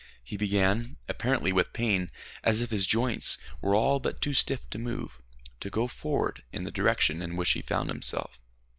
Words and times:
He 0.23 0.35
began, 0.35 0.97
apparently 1.07 1.53
with 1.53 1.73
pain, 1.73 2.09
as 2.43 2.59
if 2.59 2.71
his 2.71 2.87
joints 2.87 3.37
were 3.61 3.75
all 3.75 3.99
but 3.99 4.19
too 4.19 4.33
stiff 4.33 4.67
to 4.71 4.79
move, 4.79 5.19
to 5.59 5.69
go 5.69 5.85
forward 5.85 6.41
in 6.51 6.63
the 6.63 6.71
direction 6.71 7.21
in 7.21 7.35
which 7.35 7.51
he 7.51 7.61
found 7.61 7.87
himself. 7.89 8.39